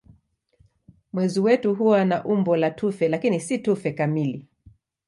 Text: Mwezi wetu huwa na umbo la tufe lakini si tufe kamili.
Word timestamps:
Mwezi 1.13 1.39
wetu 1.39 1.75
huwa 1.75 2.05
na 2.05 2.25
umbo 2.25 2.57
la 2.57 2.71
tufe 2.71 3.07
lakini 3.09 3.39
si 3.39 3.57
tufe 3.57 3.91
kamili. 3.91 4.45